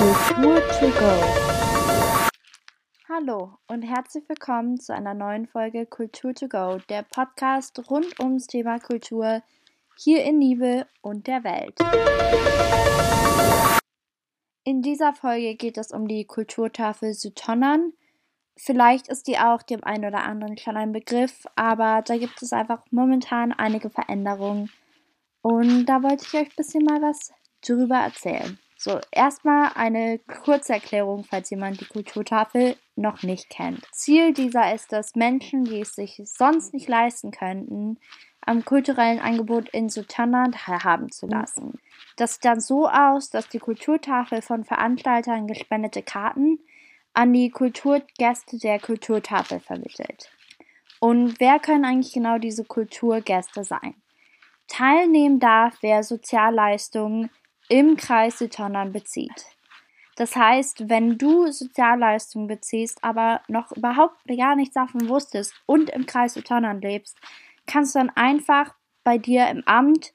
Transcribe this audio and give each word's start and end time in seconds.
Kultur 0.00 0.62
to 0.80 0.88
go. 0.98 1.20
Hallo 3.06 3.58
und 3.66 3.82
herzlich 3.82 4.26
willkommen 4.30 4.80
zu 4.80 4.94
einer 4.94 5.12
neuen 5.12 5.46
Folge 5.46 5.84
Kultur 5.84 6.32
to 6.32 6.48
go, 6.48 6.78
der 6.88 7.02
Podcast 7.02 7.78
rund 7.90 8.18
ums 8.18 8.46
Thema 8.46 8.78
Kultur 8.78 9.42
hier 9.98 10.24
in 10.24 10.38
Nibel 10.38 10.86
und 11.02 11.26
der 11.26 11.44
Welt. 11.44 11.78
In 14.64 14.80
dieser 14.80 15.12
Folge 15.12 15.54
geht 15.56 15.76
es 15.76 15.92
um 15.92 16.08
die 16.08 16.24
Kulturtafel 16.24 17.12
Südtonnern. 17.12 17.92
Vielleicht 18.56 19.06
ist 19.08 19.26
die 19.26 19.36
auch 19.36 19.62
dem 19.62 19.84
einen 19.84 20.06
oder 20.06 20.24
anderen 20.24 20.56
schon 20.56 20.78
ein 20.78 20.92
Begriff, 20.92 21.44
aber 21.56 22.00
da 22.00 22.16
gibt 22.16 22.40
es 22.40 22.54
einfach 22.54 22.82
momentan 22.90 23.52
einige 23.52 23.90
Veränderungen. 23.90 24.72
Und 25.42 25.84
da 25.84 26.02
wollte 26.02 26.24
ich 26.26 26.32
euch 26.32 26.48
ein 26.48 26.56
bisschen 26.56 26.84
mal 26.86 27.02
was 27.02 27.34
drüber 27.60 27.96
erzählen. 27.96 28.58
So, 28.82 28.98
erstmal 29.12 29.72
eine 29.74 30.20
kurze 30.20 30.72
Erklärung, 30.72 31.24
falls 31.24 31.50
jemand 31.50 31.82
die 31.82 31.84
Kulturtafel 31.84 32.76
noch 32.96 33.22
nicht 33.22 33.50
kennt. 33.50 33.86
Ziel 33.92 34.32
dieser 34.32 34.74
ist, 34.74 34.90
dass 34.90 35.14
Menschen, 35.14 35.64
die 35.64 35.82
es 35.82 35.94
sich 35.94 36.18
sonst 36.24 36.72
nicht 36.72 36.88
leisten 36.88 37.30
könnten, 37.30 37.98
am 38.40 38.64
kulturellen 38.64 39.18
Angebot 39.18 39.68
in 39.68 39.90
Südtannern 39.90 40.52
teilhaben 40.52 41.12
zu 41.12 41.26
lassen. 41.26 41.78
Das 42.16 42.36
sieht 42.36 42.46
dann 42.46 42.62
so 42.62 42.88
aus, 42.88 43.28
dass 43.28 43.50
die 43.50 43.58
Kulturtafel 43.58 44.40
von 44.40 44.64
Veranstaltern 44.64 45.46
gespendete 45.46 46.00
Karten 46.00 46.58
an 47.12 47.34
die 47.34 47.50
Kulturgäste 47.50 48.56
der 48.56 48.80
Kulturtafel 48.80 49.60
vermittelt. 49.60 50.30
Und 51.00 51.38
wer 51.38 51.58
können 51.58 51.84
eigentlich 51.84 52.14
genau 52.14 52.38
diese 52.38 52.64
Kulturgäste 52.64 53.62
sein? 53.62 53.94
Teilnehmen 54.68 55.38
darf, 55.38 55.76
wer 55.82 56.02
Sozialleistungen 56.02 57.28
im 57.70 57.96
Kreis 57.96 58.38
Südtonnern 58.38 58.92
bezieht. 58.92 59.46
Das 60.16 60.36
heißt, 60.36 60.90
wenn 60.90 61.16
du 61.16 61.50
Sozialleistungen 61.50 62.48
beziehst, 62.48 63.02
aber 63.02 63.40
noch 63.48 63.72
überhaupt 63.72 64.16
gar 64.26 64.56
nichts 64.56 64.74
davon 64.74 65.08
wusstest 65.08 65.54
und 65.66 65.88
im 65.88 66.04
Kreis 66.04 66.34
Südtonnern 66.34 66.80
lebst, 66.82 67.16
kannst 67.66 67.94
du 67.94 68.00
dann 68.00 68.10
einfach 68.10 68.74
bei 69.04 69.16
dir 69.16 69.48
im 69.48 69.62
Amt 69.66 70.12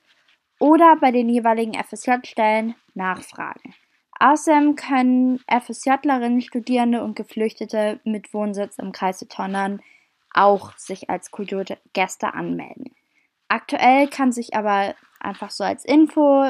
oder 0.60 0.98
bei 0.98 1.12
den 1.12 1.30
jeweiligen 1.30 1.74
FSJ-Stellen 1.74 2.76
nachfragen. 2.94 3.74
Außerdem 4.20 4.76
können 4.76 5.40
FSJlerinnen, 5.48 6.42
Studierende 6.42 7.04
und 7.04 7.16
Geflüchtete 7.16 8.00
mit 8.04 8.34
Wohnsitz 8.34 8.78
im 8.78 8.92
Kreis 8.92 9.20
Südtonnern 9.20 9.82
auch 10.34 10.78
sich 10.78 11.10
als 11.10 11.32
Kulturgäste 11.32 12.34
anmelden. 12.34 12.94
Aktuell 13.48 14.08
kann 14.10 14.32
sich 14.32 14.56
aber 14.56 14.96
einfach 15.26 15.52
so 15.52 15.64
als 15.64 15.84
Info, 15.86 16.46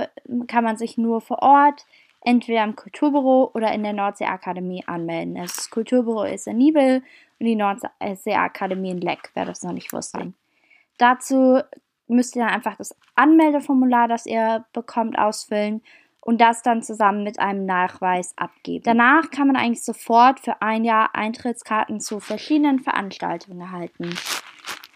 kann 0.47 0.63
man 0.63 0.77
sich 0.77 0.97
nur 0.97 1.21
vor 1.21 1.41
Ort 1.41 1.85
entweder 2.21 2.63
im 2.63 2.75
Kulturbüro 2.75 3.51
oder 3.53 3.71
in 3.71 3.83
der 3.83 3.93
Nordseeakademie 3.93 4.83
anmelden. 4.87 5.35
Das 5.35 5.69
Kulturbüro 5.69 6.23
ist 6.23 6.47
in 6.47 6.57
Nibel 6.57 7.03
und 7.39 7.45
die 7.45 7.55
Nordseeakademie 7.55 8.91
in 8.91 9.01
Leck, 9.01 9.31
wer 9.33 9.45
das 9.45 9.63
noch 9.63 9.73
nicht 9.73 9.93
wusste. 9.93 10.33
Dazu 10.97 11.59
müsst 12.07 12.35
ihr 12.35 12.43
dann 12.43 12.53
einfach 12.53 12.75
das 12.75 12.95
Anmeldeformular, 13.15 14.07
das 14.07 14.25
ihr 14.25 14.65
bekommt, 14.73 15.17
ausfüllen 15.17 15.81
und 16.21 16.41
das 16.41 16.63
dann 16.63 16.81
zusammen 16.81 17.23
mit 17.23 17.39
einem 17.39 17.65
Nachweis 17.65 18.33
abgeben. 18.37 18.83
Danach 18.83 19.29
kann 19.29 19.47
man 19.47 19.55
eigentlich 19.55 19.83
sofort 19.83 20.39
für 20.39 20.61
ein 20.61 20.83
Jahr 20.83 21.13
Eintrittskarten 21.13 21.99
zu 21.99 22.19
verschiedenen 22.19 22.79
Veranstaltungen 22.79 23.61
erhalten. 23.61 24.09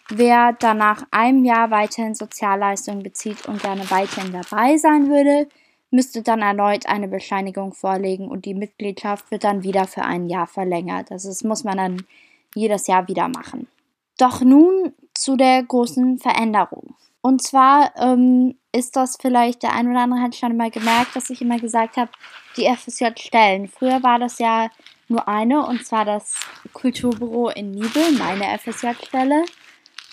Wer 0.09 0.53
dann 0.53 0.79
nach 0.79 1.03
einem 1.11 1.45
Jahr 1.45 1.69
weiterhin 1.69 2.15
Sozialleistungen 2.15 3.03
bezieht 3.03 3.47
und 3.47 3.61
gerne 3.61 3.89
weiterhin 3.91 4.31
dabei 4.31 4.77
sein 4.77 5.07
würde, 5.07 5.47
müsste 5.91 6.21
dann 6.23 6.41
erneut 6.41 6.87
eine 6.87 7.07
Bescheinigung 7.07 7.73
vorlegen 7.73 8.27
und 8.27 8.45
die 8.45 8.53
Mitgliedschaft 8.53 9.29
wird 9.31 9.43
dann 9.43 9.63
wieder 9.63 9.87
für 9.87 10.03
ein 10.03 10.27
Jahr 10.27 10.47
verlängert. 10.47 11.11
Also 11.11 11.29
das 11.29 11.43
muss 11.43 11.63
man 11.63 11.77
dann 11.77 12.03
jedes 12.55 12.87
Jahr 12.87 13.07
wieder 13.07 13.27
machen. 13.27 13.67
Doch 14.17 14.41
nun 14.41 14.93
zu 15.13 15.35
der 15.35 15.63
großen 15.63 16.19
Veränderung. 16.19 16.95
Und 17.21 17.41
zwar 17.41 17.93
ähm, 17.97 18.55
ist 18.71 18.95
das 18.95 19.17
vielleicht, 19.19 19.63
der 19.63 19.73
ein 19.73 19.89
oder 19.89 20.01
andere 20.01 20.21
hat 20.21 20.35
schon 20.35 20.55
mal 20.57 20.71
gemerkt, 20.71 21.15
dass 21.15 21.29
ich 21.29 21.41
immer 21.41 21.59
gesagt 21.59 21.97
habe, 21.97 22.11
die 22.55 22.65
FSJ-Stellen. 22.65 23.67
Früher 23.67 24.01
war 24.03 24.19
das 24.19 24.39
ja 24.39 24.69
nur 25.07 25.27
eine, 25.27 25.65
und 25.65 25.85
zwar 25.85 26.05
das 26.05 26.35
Kulturbüro 26.73 27.49
in 27.49 27.71
Nibel, 27.71 28.11
meine 28.17 28.57
FSJ-Stelle. 28.57 29.43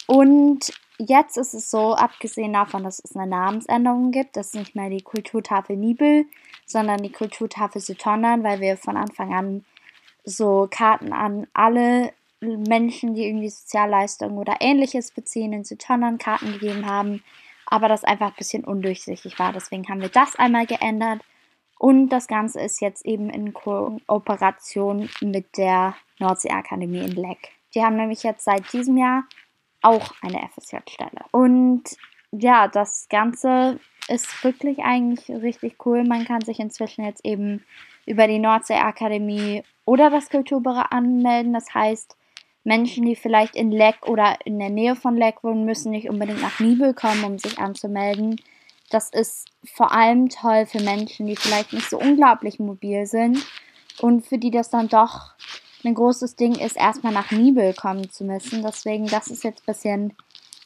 Und 0.06 0.72
jetzt 0.99 1.37
ist 1.37 1.55
es 1.55 1.71
so, 1.71 1.94
abgesehen 1.94 2.53
davon, 2.53 2.84
dass 2.84 3.03
es 3.05 3.17
eine 3.17 3.27
Namensänderung 3.27 4.12
gibt, 4.12 4.37
dass 4.37 4.55
nicht 4.55 4.75
mehr 4.75 4.91
die 4.91 5.03
Kulturtafel 5.03 5.77
Nibel, 5.77 6.27
sondern 6.65 7.03
die 7.03 7.12
Kulturtafel 7.12 7.81
Südtonnern, 7.81 8.43
weil 8.43 8.61
wir 8.61 8.77
von 8.77 8.97
Anfang 8.97 9.34
an 9.34 9.65
so 10.25 10.69
Karten 10.71 11.12
an 11.12 11.47
alle 11.55 12.12
Menschen, 12.41 13.15
die 13.15 13.27
irgendwie 13.27 13.49
Sozialleistungen 13.49 14.39
oder 14.39 14.56
ähnliches 14.61 15.11
beziehen, 15.11 15.53
in 15.53 15.65
Südtonnern 15.65 16.19
Karten 16.19 16.53
gegeben 16.53 16.87
haben, 16.87 17.23
aber 17.67 17.88
das 17.88 18.05
einfach 18.05 18.28
ein 18.28 18.37
bisschen 18.37 18.65
undurchsichtig 18.65 19.38
war. 19.38 19.53
Deswegen 19.53 19.88
haben 19.88 20.00
wir 20.00 20.09
das 20.09 20.37
einmal 20.37 20.67
geändert 20.67 21.23
und 21.78 22.09
das 22.09 22.27
Ganze 22.27 22.61
ist 22.61 22.81
jetzt 22.81 23.05
eben 23.05 23.31
in 23.31 23.53
Kooperation 23.53 25.09
mit 25.21 25.56
der 25.56 25.94
Nordseeakademie 26.19 27.05
in 27.05 27.12
Leck. 27.12 27.50
Die 27.75 27.83
haben 27.83 27.97
nämlich 27.97 28.23
jetzt 28.23 28.44
seit 28.44 28.73
diesem 28.73 28.97
Jahr 28.97 29.25
auch 29.82 30.12
eine 30.22 30.48
FSJ-Stelle. 30.48 31.25
Und 31.31 31.84
ja, 32.32 32.69
das 32.69 33.09
Ganze 33.09 33.78
ist 34.09 34.44
wirklich 34.44 34.81
eigentlich 34.81 35.28
richtig 35.31 35.84
cool. 35.84 36.04
Man 36.04 36.25
kann 36.25 36.42
sich 36.42 36.60
inzwischen 36.60 37.04
jetzt 37.04 37.25
eben 37.25 37.64
über 38.06 38.26
die 38.28 38.38
Nordseeakademie 38.38 39.62
oder 39.84 40.10
das 40.10 40.31
Kulturbüro 40.31 40.82
anmelden. 40.91 41.53
Das 41.53 41.75
heißt, 41.75 42.16
Menschen, 42.64 43.04
die 43.04 43.16
vielleicht 43.16 43.54
in 43.54 43.70
Leck 43.70 44.06
oder 44.06 44.37
in 44.44 44.59
der 44.59 44.70
Nähe 44.70 44.97
von 44.97 45.16
Leck 45.16 45.42
wohnen, 45.42 45.64
müssen 45.64 45.91
nicht 45.91 46.08
unbedingt 46.08 46.43
nach 46.43 46.58
Nibel 46.60 46.94
kommen, 46.94 47.25
um 47.25 47.38
sich 47.38 47.58
anzumelden. 47.58 48.41
Das 48.91 49.10
ist 49.10 49.48
vor 49.64 49.93
allem 49.93 50.28
toll 50.28 50.66
für 50.66 50.82
Menschen, 50.82 51.26
die 51.26 51.37
vielleicht 51.37 51.72
nicht 51.72 51.88
so 51.88 51.98
unglaublich 51.98 52.58
mobil 52.58 53.06
sind 53.06 53.44
und 54.00 54.26
für 54.26 54.38
die 54.38 54.50
das 54.50 54.70
dann 54.70 54.88
doch 54.88 55.34
ein 55.87 55.95
großes 55.95 56.37
Ding 56.37 56.55
ist, 56.55 56.77
erstmal 56.77 57.13
nach 57.13 57.31
Nibel 57.31 57.75
kommen 57.75 58.11
zu 58.11 58.25
müssen. 58.25 58.63
Deswegen, 58.63 59.07
das 59.07 59.29
ist 59.29 59.45
jetzt 59.45 59.63
ein 59.63 59.73
bisschen 59.73 60.17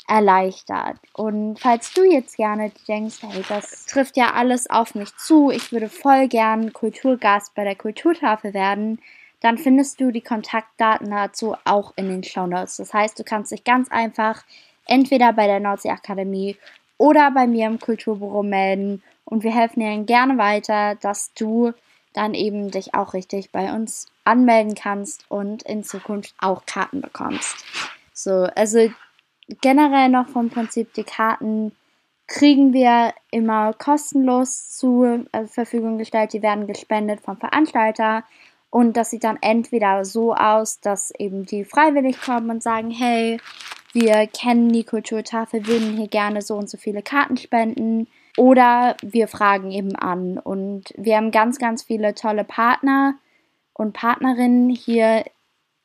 erleichtert. 0.08 0.96
Und 1.12 1.58
falls 1.60 1.92
du 1.92 2.02
jetzt 2.02 2.36
gerne 2.36 2.72
denkst, 2.88 3.18
hey, 3.20 3.44
das 3.48 3.86
trifft 3.86 4.16
ja 4.16 4.32
alles 4.32 4.68
auf 4.68 4.94
mich 4.94 5.16
zu, 5.16 5.50
ich 5.50 5.70
würde 5.70 5.88
voll 5.88 6.26
gern 6.26 6.72
Kulturgast 6.72 7.54
bei 7.54 7.62
der 7.62 7.76
Kulturtafel 7.76 8.52
werden, 8.52 8.98
dann 9.40 9.56
findest 9.56 10.00
du 10.00 10.10
die 10.10 10.20
Kontaktdaten 10.20 11.10
dazu 11.10 11.54
auch 11.64 11.92
in 11.96 12.08
den 12.08 12.24
Show 12.24 12.46
Notes. 12.46 12.76
Das 12.76 12.92
heißt, 12.92 13.18
du 13.18 13.24
kannst 13.24 13.52
dich 13.52 13.64
ganz 13.64 13.90
einfach 13.90 14.42
entweder 14.86 15.32
bei 15.32 15.46
der 15.46 15.60
Nordseeakademie 15.60 16.56
oder 16.98 17.30
bei 17.30 17.46
mir 17.46 17.66
im 17.66 17.78
Kulturbüro 17.78 18.42
melden 18.42 19.02
und 19.24 19.44
wir 19.44 19.54
helfen 19.54 19.80
dir 19.80 19.96
gerne 20.04 20.36
weiter, 20.38 20.96
dass 20.96 21.32
du 21.34 21.72
dann 22.12 22.34
eben 22.34 22.70
dich 22.70 22.94
auch 22.94 23.14
richtig 23.14 23.52
bei 23.52 23.72
uns 23.72 24.08
anmelden 24.30 24.74
kannst 24.74 25.24
und 25.28 25.62
in 25.64 25.84
Zukunft 25.84 26.34
auch 26.38 26.64
Karten 26.66 27.00
bekommst. 27.00 27.64
So, 28.14 28.48
also 28.54 28.90
generell 29.60 30.08
noch 30.08 30.28
vom 30.28 30.50
Prinzip 30.50 30.92
die 30.94 31.04
Karten 31.04 31.72
kriegen 32.26 32.72
wir 32.72 33.12
immer 33.30 33.72
kostenlos 33.72 34.70
zur 34.70 35.26
äh, 35.32 35.46
Verfügung 35.46 35.98
gestellt. 35.98 36.32
Die 36.32 36.42
werden 36.42 36.66
gespendet 36.66 37.20
vom 37.20 37.36
Veranstalter 37.36 38.24
und 38.70 38.96
das 38.96 39.10
sieht 39.10 39.24
dann 39.24 39.38
entweder 39.40 40.04
so 40.04 40.34
aus, 40.34 40.80
dass 40.80 41.10
eben 41.18 41.44
die 41.44 41.64
freiwillig 41.64 42.20
kommen 42.20 42.50
und 42.50 42.62
sagen, 42.62 42.90
hey, 42.90 43.40
wir 43.92 44.28
kennen 44.28 44.72
die 44.72 44.84
Kulturtafel, 44.84 45.66
würden 45.66 45.96
hier 45.96 46.06
gerne 46.06 46.40
so 46.40 46.54
und 46.54 46.70
so 46.70 46.78
viele 46.78 47.02
Karten 47.02 47.36
spenden. 47.36 48.06
Oder 48.36 48.96
wir 49.02 49.26
fragen 49.26 49.72
eben 49.72 49.96
an. 49.96 50.38
Und 50.38 50.94
wir 50.96 51.16
haben 51.16 51.32
ganz, 51.32 51.58
ganz 51.58 51.82
viele 51.82 52.14
tolle 52.14 52.44
Partner 52.44 53.14
und 53.80 53.94
Partnerinnen 53.94 54.68
hier 54.68 55.24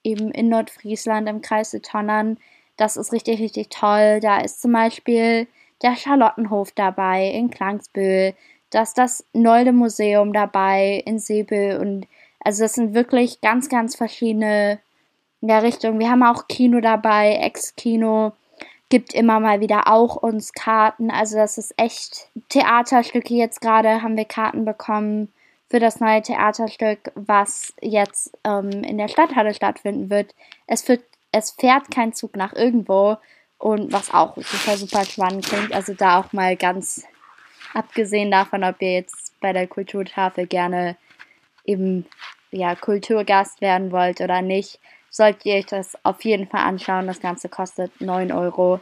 eben 0.04 0.30
in 0.32 0.50
Nordfriesland 0.50 1.30
im 1.30 1.42
Kreis 1.42 1.72
Tonnern. 1.82 2.38
Das 2.76 2.98
ist 2.98 3.14
richtig, 3.14 3.40
richtig 3.40 3.70
toll. 3.70 4.20
Da 4.22 4.40
ist 4.40 4.62
zum 4.62 4.74
Beispiel 4.74 5.48
der 5.82 5.96
Charlottenhof 5.96 6.74
dabei 6.74 7.30
in 7.30 7.50
Klangsbühl. 7.50 8.34
Da 8.70 8.82
ist 8.82 8.98
das 8.98 9.26
Nolde 9.32 9.72
Museum 9.72 10.34
dabei 10.34 11.04
in 11.06 11.20
Sebel. 11.20 11.80
Und 11.80 12.06
also 12.42 12.64
das 12.64 12.74
sind 12.74 12.94
wirklich 12.94 13.40
ganz, 13.40 13.70
ganz 13.70 13.96
verschiedene 13.96 14.80
ja, 15.40 15.60
Richtungen. 15.60 16.00
Wir 16.00 16.10
haben 16.10 16.24
auch 16.24 16.50
Kino 16.50 16.82
dabei, 16.82 17.36
Ex-Kino 17.36 18.34
gibt 18.90 19.14
immer 19.14 19.40
mal 19.40 19.62
wieder 19.62 19.88
auch 19.88 20.18
uns 20.18 20.52
Karten. 20.54 21.10
Also 21.10 21.38
das 21.38 21.58
ist 21.58 21.74
echt 21.78 22.30
Theaterstücke. 22.50 23.34
Jetzt 23.34 23.62
gerade 23.62 24.02
haben 24.02 24.18
wir 24.18 24.26
Karten 24.26 24.66
bekommen 24.66 25.30
für 25.70 25.80
das 25.80 26.00
neue 26.00 26.22
Theaterstück, 26.22 27.12
was 27.16 27.74
jetzt 27.82 28.38
ähm, 28.44 28.70
in 28.84 28.98
der 28.98 29.08
Stadthalle 29.08 29.54
stattfinden 29.54 30.10
wird. 30.10 30.36
Es, 30.68 30.88
wird. 30.88 31.04
es 31.32 31.52
fährt 31.52 31.92
kein 31.92 32.14
Zug 32.14 32.36
nach 32.36 32.54
irgendwo 32.54 33.18
und 33.58 33.92
was 33.92 34.14
auch 34.14 34.36
super, 34.36 34.78
super 34.78 35.06
spannend 35.06 35.46
klingt. 35.46 35.74
Also 35.74 35.94
da 35.94 36.20
auch 36.20 36.34
mal 36.34 36.56
ganz 36.56 37.06
abgesehen 37.74 38.32
davon, 38.32 38.64
ob 38.64 38.82
ihr 38.82 38.94
jetzt 38.94 39.40
bei 39.42 39.54
der 39.54 39.68
Kulturtafel 39.68 40.48
gerne 40.48 40.98
eben 41.66 42.06
ja 42.52 42.76
Kulturgast 42.76 43.62
werden 43.62 43.92
wollt 43.92 44.22
oder 44.22 44.42
nicht, 44.42 44.80
solltet 45.10 45.46
ihr 45.46 45.56
euch 45.56 45.66
das 45.66 45.98
auf 46.04 46.24
jeden 46.24 46.48
Fall 46.48 46.62
anschauen. 46.62 47.08
Das 47.08 47.20
Ganze 47.20 47.50
kostet 47.50 48.00
9 48.02 48.32
Euro. 48.32 48.80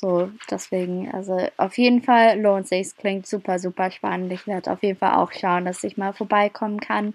So, 0.00 0.30
deswegen, 0.48 1.12
also 1.12 1.48
auf 1.56 1.76
jeden 1.76 2.02
Fall 2.02 2.40
lohnt 2.40 2.68
sich. 2.68 2.82
Es 2.82 2.96
klingt 2.96 3.26
super, 3.26 3.58
super 3.58 3.90
spannend. 3.90 4.32
Ich 4.32 4.46
werde 4.46 4.70
auf 4.70 4.80
jeden 4.84 4.96
Fall 4.96 5.16
auch 5.16 5.32
schauen, 5.32 5.64
dass 5.64 5.82
ich 5.82 5.96
mal 5.96 6.12
vorbeikommen 6.12 6.78
kann. 6.78 7.14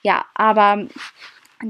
Ja, 0.00 0.24
aber 0.32 0.86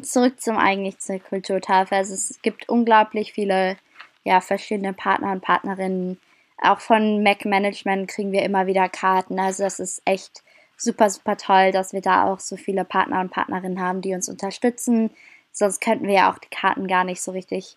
zurück 0.02 0.40
zum 0.40 0.56
eigentlich 0.56 1.00
zur 1.00 1.18
Kulturtafel. 1.18 1.98
Also 1.98 2.14
es 2.14 2.38
gibt 2.42 2.68
unglaublich 2.68 3.32
viele, 3.32 3.76
ja, 4.22 4.40
verschiedene 4.40 4.92
Partner 4.92 5.32
und 5.32 5.40
Partnerinnen. 5.40 6.20
Auch 6.62 6.78
von 6.78 7.24
Mac 7.24 7.44
Management 7.44 8.08
kriegen 8.08 8.30
wir 8.30 8.44
immer 8.44 8.68
wieder 8.68 8.88
Karten. 8.88 9.40
Also 9.40 9.64
das 9.64 9.80
ist 9.80 10.02
echt 10.04 10.44
super, 10.76 11.10
super 11.10 11.36
toll, 11.36 11.72
dass 11.72 11.92
wir 11.92 12.00
da 12.00 12.30
auch 12.32 12.38
so 12.38 12.56
viele 12.56 12.84
Partner 12.84 13.18
und 13.18 13.32
Partnerinnen 13.32 13.80
haben, 13.80 14.02
die 14.02 14.14
uns 14.14 14.28
unterstützen. 14.28 15.10
Sonst 15.50 15.80
könnten 15.80 16.06
wir 16.06 16.14
ja 16.14 16.32
auch 16.32 16.38
die 16.38 16.54
Karten 16.54 16.86
gar 16.86 17.02
nicht 17.02 17.22
so 17.22 17.32
richtig 17.32 17.76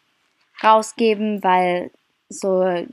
rausgeben, 0.63 1.43
weil 1.43 1.89
so 2.29 2.85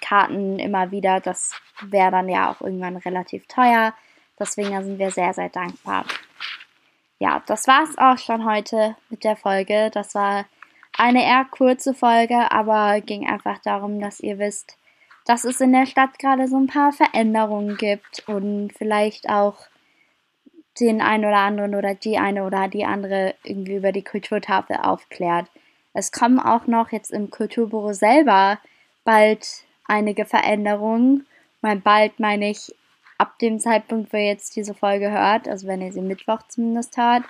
Karten 0.00 0.58
immer 0.58 0.90
wieder, 0.90 1.20
das 1.20 1.60
wäre 1.82 2.10
dann 2.10 2.28
ja 2.28 2.50
auch 2.50 2.60
irgendwann 2.60 2.96
relativ 2.96 3.46
teuer. 3.46 3.94
Deswegen 4.38 4.82
sind 4.82 4.98
wir 4.98 5.10
sehr, 5.10 5.32
sehr 5.32 5.48
dankbar. 5.48 6.04
Ja, 7.18 7.42
das 7.46 7.66
war 7.66 7.82
es 7.82 7.98
auch 7.98 8.18
schon 8.18 8.44
heute 8.44 8.96
mit 9.10 9.24
der 9.24 9.36
Folge. 9.36 9.90
Das 9.92 10.14
war 10.14 10.44
eine 10.96 11.24
eher 11.24 11.44
kurze 11.44 11.94
Folge, 11.94 12.50
aber 12.50 13.00
ging 13.00 13.28
einfach 13.28 13.58
darum, 13.58 14.00
dass 14.00 14.20
ihr 14.20 14.38
wisst, 14.38 14.76
dass 15.24 15.44
es 15.44 15.60
in 15.60 15.72
der 15.72 15.86
Stadt 15.86 16.18
gerade 16.18 16.48
so 16.48 16.56
ein 16.56 16.68
paar 16.68 16.92
Veränderungen 16.92 17.76
gibt 17.76 18.24
und 18.28 18.72
vielleicht 18.76 19.28
auch 19.28 19.56
den 20.80 21.00
einen 21.00 21.24
oder 21.24 21.38
anderen 21.38 21.74
oder 21.74 21.94
die 21.94 22.18
eine 22.18 22.44
oder 22.44 22.68
die 22.68 22.84
andere 22.84 23.34
irgendwie 23.42 23.76
über 23.76 23.92
die 23.92 24.04
Kulturtafel 24.04 24.76
aufklärt. 24.76 25.46
Es 25.92 26.12
kommen 26.12 26.38
auch 26.38 26.66
noch 26.66 26.92
jetzt 26.92 27.10
im 27.10 27.30
Kulturbüro 27.30 27.92
selber 27.92 28.58
bald 29.04 29.64
einige 29.86 30.24
Veränderungen. 30.24 31.26
Mein 31.60 31.82
bald 31.82 32.20
meine 32.20 32.50
ich 32.50 32.74
ab 33.18 33.38
dem 33.40 33.58
Zeitpunkt, 33.58 34.12
wo 34.12 34.16
ihr 34.16 34.26
jetzt 34.26 34.54
diese 34.54 34.74
Folge 34.74 35.10
hört, 35.10 35.48
also 35.48 35.66
wenn 35.66 35.82
ihr 35.82 35.92
sie 35.92 36.00
Mittwoch 36.00 36.42
zumindest 36.48 36.96
hört. 36.96 37.24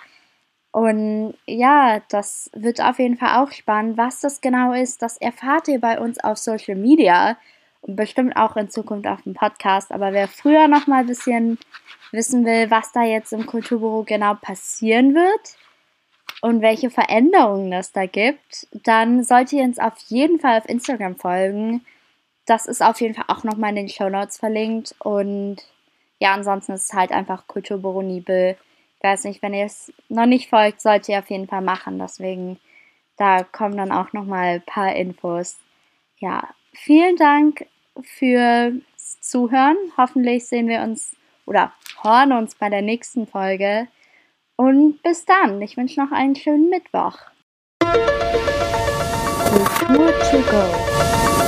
Und 0.71 1.33
ja, 1.47 1.99
das 2.09 2.51
wird 2.53 2.79
auf 2.79 2.99
jeden 2.99 3.17
Fall 3.17 3.43
auch 3.43 3.51
spannend. 3.51 3.97
Was 3.97 4.21
das 4.21 4.39
genau 4.39 4.73
ist, 4.73 5.01
das 5.01 5.17
erfahrt 5.17 5.67
ihr 5.67 5.81
bei 5.81 5.99
uns 5.99 6.19
auf 6.23 6.37
Social 6.37 6.75
Media 6.75 7.37
und 7.81 7.95
bestimmt 7.95 8.35
auch 8.35 8.55
in 8.55 8.69
Zukunft 8.69 9.07
auf 9.07 9.23
dem 9.23 9.33
Podcast. 9.33 9.91
Aber 9.91 10.13
wer 10.13 10.27
früher 10.27 10.67
noch 10.67 10.85
mal 10.85 10.99
ein 10.99 11.07
bisschen 11.07 11.57
wissen 12.11 12.45
will, 12.45 12.69
was 12.69 12.91
da 12.91 13.03
jetzt 13.03 13.33
im 13.33 13.47
Kulturbüro 13.47 14.03
genau 14.03 14.35
passieren 14.35 15.15
wird, 15.15 15.57
und 16.41 16.61
welche 16.61 16.89
Veränderungen 16.89 17.73
es 17.73 17.91
da 17.91 18.05
gibt, 18.05 18.67
dann 18.71 19.23
solltet 19.23 19.53
ihr 19.53 19.63
uns 19.63 19.79
auf 19.79 19.97
jeden 20.07 20.39
Fall 20.39 20.57
auf 20.57 20.69
Instagram 20.69 21.17
folgen. 21.17 21.85
Das 22.45 22.65
ist 22.65 22.81
auf 22.81 23.01
jeden 23.01 23.13
Fall 23.13 23.25
auch 23.27 23.43
nochmal 23.43 23.71
in 23.71 23.75
den 23.75 23.89
Show 23.89 24.09
Notes 24.09 24.37
verlinkt. 24.37 24.95
Und 24.99 25.57
ja, 26.19 26.33
ansonsten 26.33 26.73
ist 26.73 26.85
es 26.85 26.93
halt 26.93 27.11
einfach 27.11 27.47
Kulturbüro 27.47 28.01
Nibel. 28.01 28.55
Ich 28.97 29.03
weiß 29.03 29.25
nicht, 29.25 29.41
wenn 29.41 29.53
ihr 29.53 29.65
es 29.65 29.91
noch 30.07 30.25
nicht 30.25 30.49
folgt, 30.49 30.81
solltet 30.81 31.09
ihr 31.09 31.19
auf 31.19 31.29
jeden 31.29 31.47
Fall 31.47 31.61
machen. 31.61 31.99
Deswegen, 31.99 32.59
da 33.17 33.43
kommen 33.43 33.77
dann 33.77 33.91
auch 33.91 34.13
nochmal 34.13 34.55
ein 34.55 34.61
paar 34.61 34.95
Infos. 34.95 35.59
Ja, 36.17 36.49
vielen 36.73 37.17
Dank 37.17 37.65
fürs 38.01 38.73
Zuhören. 39.21 39.77
Hoffentlich 39.97 40.45
sehen 40.45 40.67
wir 40.67 40.81
uns 40.81 41.15
oder 41.45 41.73
hören 42.01 42.31
uns 42.31 42.55
bei 42.55 42.69
der 42.69 42.81
nächsten 42.81 43.27
Folge. 43.27 43.87
Und 44.59 45.01
bis 45.03 45.23
dann. 45.23 45.61
Ich 45.61 45.77
wünsche 45.77 46.01
noch 46.01 46.11
einen 46.11 46.35
schönen 46.35 46.69
Mittwoch. 46.69 47.17
Kultur 49.49 50.11
to 50.29 50.39
go. 50.51 51.38